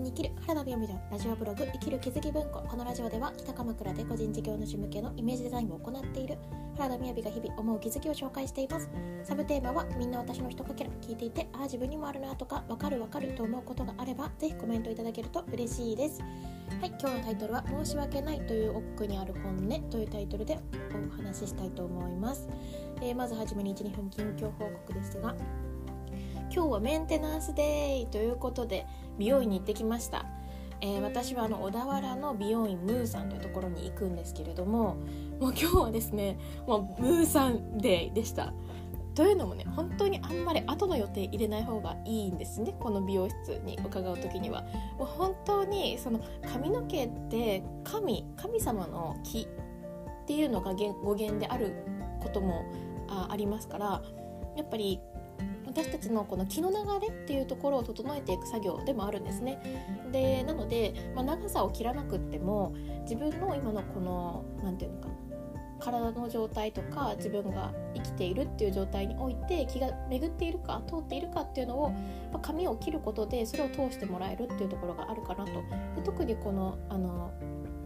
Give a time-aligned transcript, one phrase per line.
[0.00, 2.62] に生きる原田美由のラジオブログ生きる気づき文庫。
[2.62, 6.38] このラジオでは北鎌倉で個人事業主向けのイメージデザインを行っている
[6.78, 8.88] 原田美由が日々思う気づきを紹介しています。
[9.24, 16.20] サブテーマはみんな私の一かけら聞いていてああ自分にもあるなとかわかるわかると思うことがあればぜひコメントいただけると嬉しいです。
[16.20, 20.58] はい今日のタイトルは申し訳ないという奥にある本音というタイトルで
[21.12, 22.48] お話ししたいと思います、
[23.00, 25.36] えー、まずはじめに12分近況報告ですが
[26.54, 28.86] 今日はメンテナンスデーということで
[29.18, 30.26] 美容院に行ってきました、
[30.82, 34.96] えー、私はあの小田原の美容院ムーさんというところに行くんですけれども
[35.40, 38.52] もう今日はですねもうムーさんデーでした。
[39.14, 44.62] というのもね本当にあんまり後の予定入れない方がいいんですねこの美容室に伺う時には。
[44.98, 51.72] もう本当にその髪の毛って神神様の木っていうのが語源である
[52.22, 52.64] ことも
[53.08, 54.02] あありますから
[54.56, 55.00] やっぱり
[55.72, 56.76] 私たちのこの気の流
[57.06, 59.58] れっていうところを整えていく作業でもあるんですね。
[60.12, 65.14] でなので、まあ、長さを切らなくっても自分の今のこの何て言うのかな
[65.80, 71.98] 体の状態とか自分が生きているっていう状態において気が巡っているか通っているかっていうのを、ま
[72.34, 75.52] あ、髪を切ることでそれを通してもらえるっていうところがあるかなと
[75.96, 77.32] で特にこのあの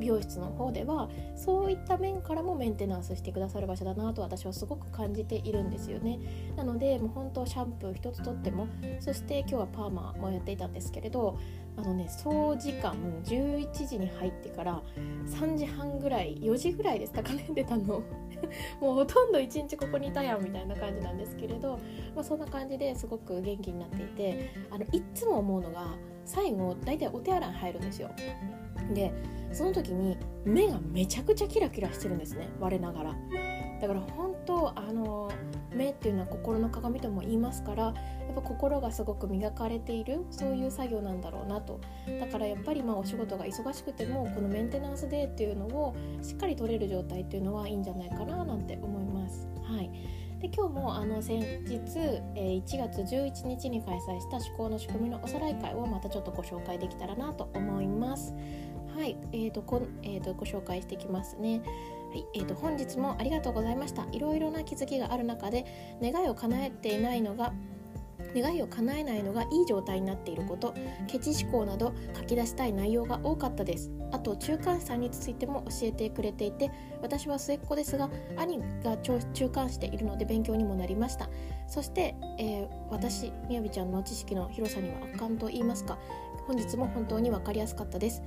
[0.00, 6.18] 美容室の方ではそういった面からもメンテナンスしてくださる場所だなと私はすごく感じているんですよね。
[6.56, 8.66] なのでもう本当シャンプー一つとっても
[8.98, 11.38] そして今日はパーマもやっていたんですけれど
[11.76, 14.82] あのね総時間11時に入ってから
[15.26, 17.12] 3時半ぐらい4時ぐらいです。
[17.12, 18.02] かね出たの。
[18.80, 21.78] もうほとんど1日ここにいたやんみたいな感じなんですけれど、
[22.14, 25.94] まあ、そんな感じですごく元気になっていてあのいつも思うのが
[26.30, 28.10] 最後大体お手洗い入るんですよ。
[28.94, 29.12] で
[29.52, 32.48] その時に目がめちゃくちゃキラキラしてるんですね。
[32.60, 33.16] 我ながら。
[33.80, 35.32] だから本当あの
[35.74, 37.92] 目っていうのは心の鏡とも言いますからや
[38.30, 41.80] っぱ心がすごく磨かれているそういう作業なんだろうなと。
[42.20, 49.48] だからやっぱりまあお仕事が忙しくてもこのメンテナンスデーっていうのをしっかり取れる状態っていうのはいいんじゃないかななんて思います。
[49.62, 49.90] はい。
[50.40, 51.78] で今日もあの先日、
[52.34, 58.34] えー、1月11日に開催した思考の仕組みのおさらい会をまたちょっとご紹介できたらなと思います
[58.96, 61.62] はい、えーとこえーと、ご紹介してきますね。
[62.10, 64.04] はいえーと、本日もありがとうございました。
[64.12, 65.64] いろいろな気づきがある中で
[66.02, 67.52] 願いを叶えていないのが
[68.34, 70.74] 願いを叶えないのがいい状態になっていること
[71.06, 73.90] ケチ思考など書き出したい内容が多かったです。
[74.12, 76.70] あと中間さんについても教えてくれていて
[77.00, 81.28] 私は末っ子ですが兄が中間しているので勉強にもなりました。
[81.68, 85.98] そして、えー、私みやびちゃんの知識の広さには圧巻と言いますか
[86.50, 88.22] 本日も本当に分かりやすかったです。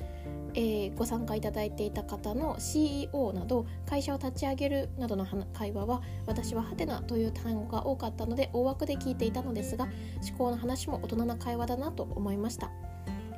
[0.53, 9.89] えー、ご参加いただいていた方の CEO など会社を立ち上げるなどの会話は私はハテナという単語が多かったので大枠で聞いていたのですが
[10.21, 12.71] 思考の話も大人な会話だなと思いました、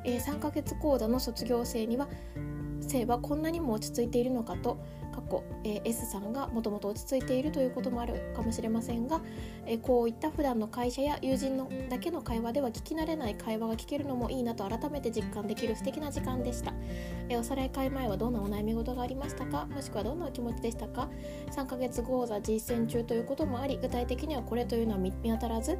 [0.04, 2.06] えー、3ヶ月講座の卒業生には
[2.80, 4.78] 生はこんなにも落ち着いているのかと
[5.12, 9.22] 過去、え、S さんがもともと落ち着いているということもあるかもしれませんが、
[9.64, 16.74] え、こういった普段の会社や友人のだけの会話では聞き慣れない会話が聞けるのもいいなと改めて実感できる素敵な時間でした、
[17.30, 19.66] え、おさらい会前はどんなお悩み事がありましたか？
[19.66, 21.08] もしくはどんなお気持ちでしたか
[21.50, 25.78] ？3ヶ月講座実践中ということもあり具体的にはこれというのは見当たらず？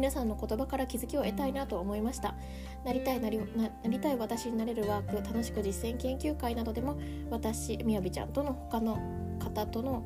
[0.00, 2.34] 皆さんの言葉から気づきを得たいなと思いました。
[2.86, 8.98] なりたいなりなりたい私になれるワーク楽しく実践研究会などでも私みやびちゃんとの他の
[9.38, 10.02] 方との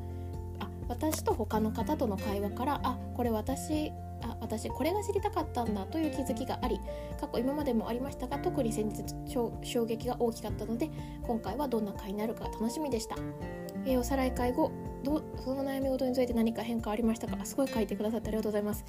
[0.59, 6.81] あ私と他の方との会話からあこれ私あ私これが知りたかったんだという気づきがあり
[7.21, 9.05] 過去今までもありましたが特に先日
[9.62, 10.91] 衝撃が大きかったので
[11.22, 13.15] 今回はどんな回になるか楽しみでした、
[13.84, 14.71] えー、おさらい会後
[15.03, 17.45] どその悩み事について何か変化ありましたか？
[17.45, 18.87] すごい書いてくださってありがとうございます、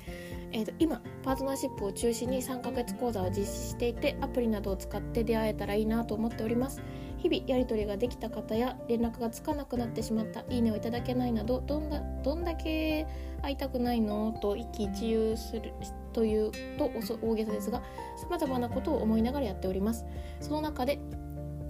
[0.54, 6.82] えーと、今パートナーシップを中心に3ヶ月講座を実施していてアプリなどを使って出会えたらいいなと思っております。
[7.18, 13.08] 日々やり取りができた方や連絡がつかなくなってしまったいいねをいただけないなどどんだどんだけ
[13.42, 14.32] 会いたくないの？
[14.42, 15.74] と一喜一憂する
[16.14, 16.92] というと
[17.22, 17.80] 大げさですが
[18.16, 20.06] さまざまなことを思いながらやっております。
[20.40, 21.00] その中で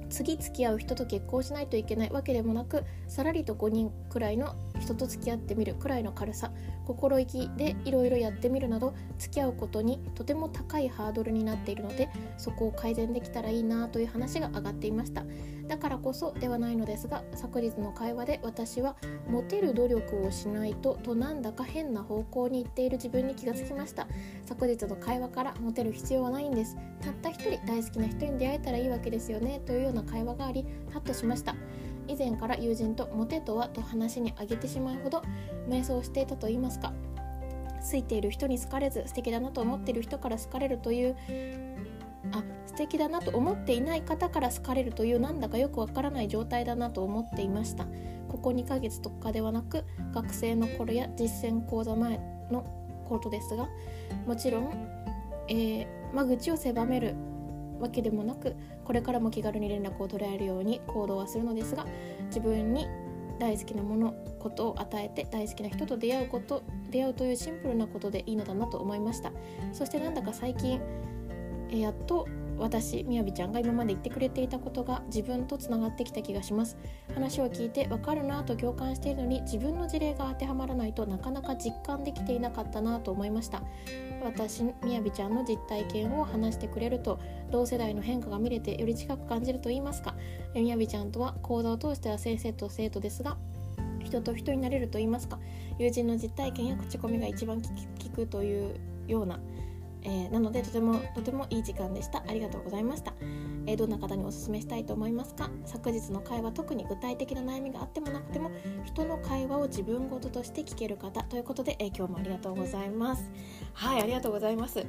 [0.10, 6.52] 次付き合う人と結婚しないといけないわけでもなくさらりと5人くらいの人と付き合ってみるくらいの軽さ
[6.86, 15.24] 心意気でいろいろやってみるなど付き合うことにとても高いハードルになっているのでそこを改善できたらいいなという話が上がっていました。
[15.68, 18.96] だからこそではないのですが昨日の会話で私は
[19.28, 24.08] モテる努力をしないととなんだか変な方向に行っている自分に気がつきました。
[24.46, 26.78] 昨日の会話からモテる必要はないんです。
[27.02, 29.62] たった一人大好きな人に出会えたらいいわけですよね。
[29.66, 31.56] というような会話がありハッとしました。
[32.08, 35.24] 以前から友人とモテとはと話に挙げてしまうほど
[35.68, 36.94] 瞑想していたと言いますか。
[37.92, 41.16] 好いている人に好かれず素敵だなと思っている人から好かれるという
[42.32, 47.88] あ素敵だなと思っていない方から好かれるというなんだかよくわからない状態だなと思っていました。
[48.28, 52.20] ここ2ヶ月とかではなく学生の頃や実践講座前
[52.52, 52.66] の
[53.08, 53.70] ことですが
[54.26, 54.88] もちろん、
[55.48, 57.16] えー、間口を狭める
[57.80, 61.86] わけでもなくこれからも気軽に連絡を取られるように行動はするのですが
[62.26, 62.88] 自分に
[63.40, 69.32] 大好きなものことを与えて大好きな人と出会うこと出会うというシンプルなことでいいのだなと思いました。
[69.74, 70.80] そしてなんだか最近
[71.80, 72.28] やっと
[72.58, 76.78] 私みやびちゃんが今まで言ってくれていたことが自分とつながってきた気がします。
[77.14, 83.62] 話を聞いてわかるなと共感しているのに自分の事例が当てはまらないとなかなか実感できていなかったなと思いました。
[84.24, 87.20] 私みやびちゃんの実体験を話してくれると
[87.52, 90.16] 同世代の変化が見れてより近く感じると言いますか。
[90.54, 93.38] みやびちゃんとは講座を通しては先生と生徒ですが
[94.04, 95.40] 人と人になれると言いますか。
[95.78, 98.76] 友人の実体験や口コミが一番聞くという
[99.08, 99.40] ような
[100.08, 102.24] えー、なのでとてもとてもいい時間でした。
[102.28, 103.14] ありがとうございました、
[103.66, 105.50] えー、どんな方におすすめしたいと思いますか？
[105.66, 108.52] 昨日の会話特に具体的な悩みがあってもなくても
[108.86, 113.32] 人の会話を自分事として聞ける方ということで、えー、今日もありがとうございます。
[113.74, 114.86] はいありがとうございます。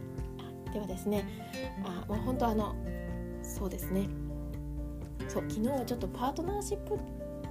[0.72, 1.24] ではですね
[1.84, 2.74] あもう本当あの
[3.42, 4.08] そうですね。
[5.28, 6.98] そう昨日はちょっとパートナーシップ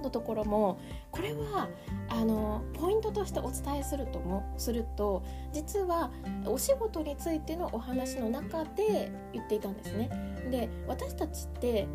[0.02, 0.78] のところも
[1.10, 1.68] これは
[2.08, 5.22] あのポイントとしてお伝えするともすると
[5.52, 6.10] 実は
[6.46, 10.10] お仕事についてのお話の中で言っていたんですね。
[10.50, 11.86] で私たちって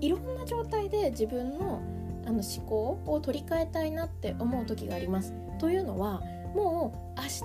[0.00, 1.80] いろんな状態で自分の
[2.26, 5.34] あの思考を取り替えたいなって思う時があります。
[5.58, 6.20] というのは
[6.54, 7.42] もう明日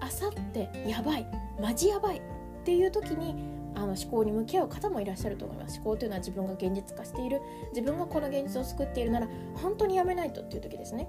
[0.00, 1.26] 明後日やばい
[1.60, 2.20] マジやばいっ
[2.64, 5.76] ていう時にあの思考に向き合う方もいらっしゃると思います。
[5.76, 7.40] 思考というのは自分が現実化している。
[7.70, 11.08] 自分がこの現実を作っているなら本当にやめないとっていう時ですね。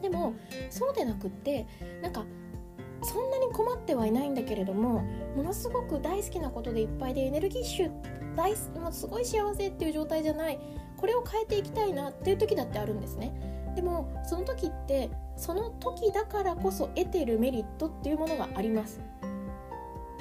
[0.00, 0.34] でも
[0.70, 1.66] そうでなくって
[2.02, 2.24] なんか
[3.02, 5.02] そんなに困ってはいないんだけれども
[5.36, 7.90] ものすごく大好きなことでいっぱいでエネルギッシュ
[8.36, 10.58] 大もうすごい幸せっていう状態じゃない
[10.96, 13.32] これを変えていきたいなっていう時だってあるんですね。
[13.74, 19.00] でもその時ってその時だからこそ得てるメリットっていうものがあります。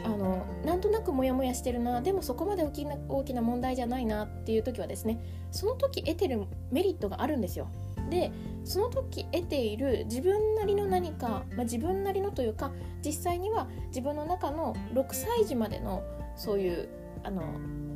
[0.03, 5.19] あのなんとなくモヤモヤしてるなでもそこまで大きな大きな問題じゃないなっていう時はですね
[5.51, 7.68] その時得てるメリットがあるんですよ。
[8.09, 8.31] で
[8.65, 12.71] その時得ている自分なりの何か、まあ、自分なりのというか
[13.03, 16.04] 実際には自分の中の6歳児までの
[16.36, 16.89] そういう
[17.24, 17.42] あの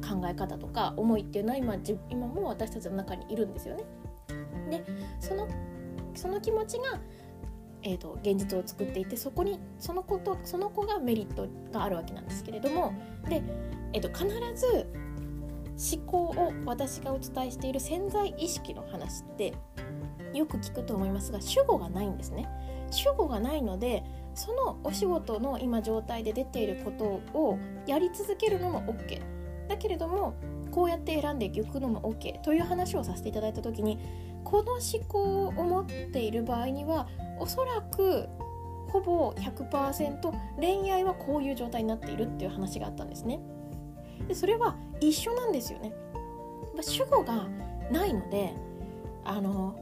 [0.01, 1.75] 考え方とか思いっていうのは今
[2.09, 3.83] 今も私たちの中にいるんですよね。
[4.69, 4.83] で
[5.19, 5.47] その
[6.15, 6.99] その気持ちが
[7.85, 12.93] えーと、現実を作っていてそこにその子とその子がメリットがあるわけなんですけれども
[13.29, 13.43] で、
[13.93, 14.87] えーと、必ず
[15.97, 19.53] 思考を私がお伝えしている潜在意識の話って
[20.33, 22.49] よく聞くと思いますが主語がないんですね。
[22.91, 24.03] 主語がないので
[24.33, 27.05] そのお仕事の今状態で出ていること
[27.37, 29.21] をやり続けるのも OK
[29.67, 30.35] だけれども
[30.71, 33.97] こうやって選んでいくのも OK という話をさせていただいた時に
[34.45, 37.07] この思考を持っている場合には
[37.39, 38.29] おそらく
[38.87, 43.41] ほぼ100%恋愛はこういう状態になっているっていう話があったんですね。
[44.27, 45.93] でそれは一緒なんですよね。
[46.81, 47.47] 主語が
[47.91, 48.53] ないので
[49.25, 49.75] あの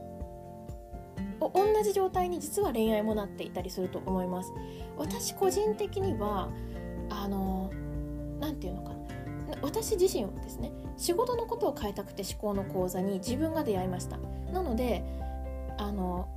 [1.40, 4.52] 同じ状態に実は恋愛もなっていたりすると思います。
[4.96, 6.48] 私個人的には
[7.10, 7.70] あの
[8.40, 8.96] 何て言うのかな
[9.62, 14.18] 私自身はですね仕事のことを変えたくて思考の講座に自分が出会いました。
[14.52, 15.04] なので
[15.78, 16.28] あの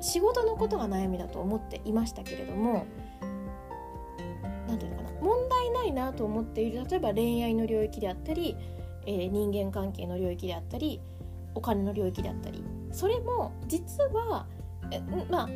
[0.00, 2.86] 仕事のことが悩みだと思っていましたけれども
[4.68, 8.56] 何て言うのかな問題ないなと思っている例えば恋愛の領域であったり、
[9.06, 11.00] えー、人間関係の領域であったり
[11.54, 14.46] お金の領域であったりそれも実は
[14.90, 15.48] えまあ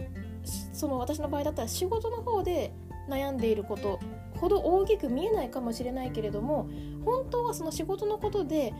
[0.72, 2.72] その私の場合だったら仕事の方で
[3.08, 4.00] 悩んでいること
[4.40, 6.68] ほど大きく見えないかもしれないけれども
[7.04, 8.72] 本当はその仕事のことで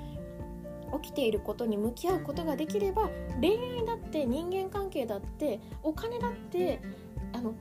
[1.01, 3.11] 起きていることに向き合うことができれば
[3.41, 6.81] 恋愛だって人間関係だってお金だって
[7.33, 7.55] あの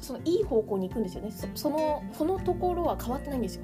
[0.00, 1.30] そのいい方向に行くんですよね。
[1.54, 3.62] そのそのところは変わってないんですよ。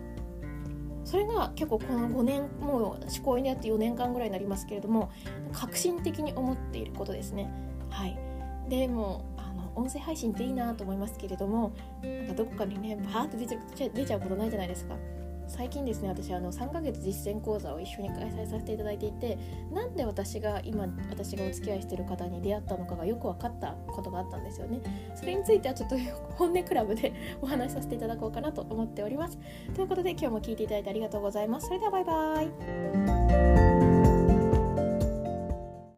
[1.05, 5.11] それが結構この5年もう思考になって4年間ぐらいになりますけれども
[5.53, 7.51] 革新的に思っていることですね。
[7.91, 8.19] はい。
[8.69, 9.25] でも
[9.81, 11.73] 音声配信っていいなと思いますけれども
[12.03, 14.97] なんかどこかにねバーって出ちゃ出ちゃうことないじゃないですか。
[15.51, 19.37] 最近ですね私あの3ヶ月実践講座を一緒に開催させていただいていて
[19.73, 24.81] なんで私が今私がお付き合いしてる方に出会ったのかがよく分かったことがあったんですよね。
[25.17, 25.97] それについてはちょっと
[26.39, 29.39] 本音クラブで お話しさせていただこうかなと思っております。
[29.75, 31.67] ということで今日も聞いていただいてありがとうございます。
[31.67, 33.70] それではバイバーイ。